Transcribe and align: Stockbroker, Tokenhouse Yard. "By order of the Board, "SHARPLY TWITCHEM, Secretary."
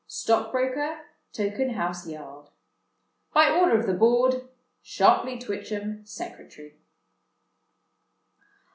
Stockbroker, 0.07 1.01
Tokenhouse 1.31 2.07
Yard. 2.11 2.47
"By 3.33 3.51
order 3.51 3.79
of 3.79 3.85
the 3.85 3.93
Board, 3.93 4.49
"SHARPLY 4.81 5.37
TWITCHEM, 5.37 6.07
Secretary." 6.07 6.79